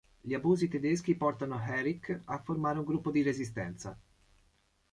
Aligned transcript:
Gli 0.19 0.33
abusi 0.33 0.67
tedeschi 0.67 1.13
portano 1.13 1.61
Erik 1.61 2.21
a 2.23 2.39
formare 2.39 2.79
un 2.79 2.85
gruppo 2.85 3.11
di 3.11 3.21
Resistenza. 3.21 3.95